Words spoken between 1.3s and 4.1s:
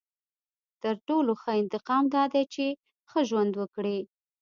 ښه انتقام دا دی چې ښه ژوند وکړې.